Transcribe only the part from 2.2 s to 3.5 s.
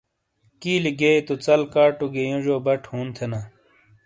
یونجیو بٹ ہُون تھینا۔